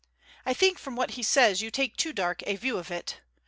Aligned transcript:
I 0.47 0.55
think 0.55 0.79
from 0.79 0.95
what 0.95 1.11
he 1.11 1.21
says 1.21 1.61
you 1.61 1.69
take 1.69 1.95
too 1.95 2.11
dark 2.11 2.41
a 2.47 2.55
view 2.55 2.79
of 2.79 2.89
it. 2.89 3.21